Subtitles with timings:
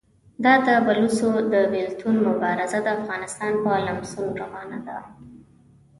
[0.43, 4.97] دا د بلوڅو د بېلتون مبارزه د افغانستان په لمسون روانه ده.